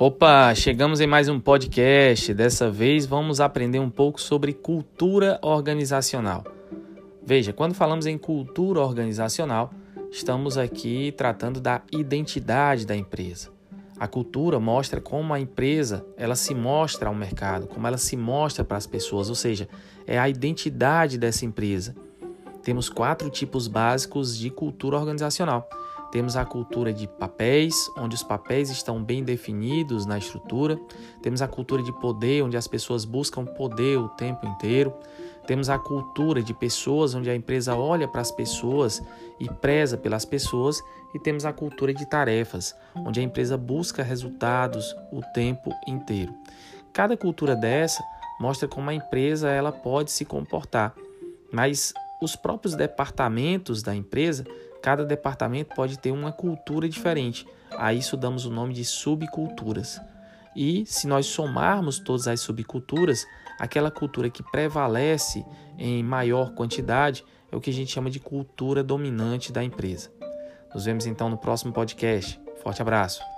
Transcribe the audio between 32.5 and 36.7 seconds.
as pessoas buscam poder o tempo inteiro. Temos a cultura de